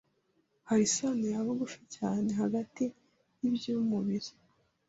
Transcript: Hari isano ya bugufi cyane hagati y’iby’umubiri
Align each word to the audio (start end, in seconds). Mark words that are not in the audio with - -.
Hari 0.67 0.81
isano 0.89 1.25
ya 1.33 1.39
bugufi 1.45 1.79
cyane 1.95 2.29
hagati 2.41 2.83
y’iby’umubiri 3.39 4.29